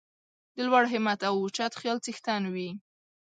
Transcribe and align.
د 0.55 0.57
لوړ 0.67 0.83
همت 0.93 1.19
او 1.29 1.35
اوچت 1.41 1.71
خیال 1.79 1.97
څښتن 2.05 2.41
وي. 2.53 2.69